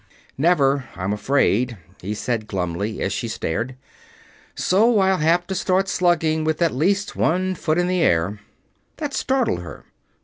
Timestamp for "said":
2.15-2.47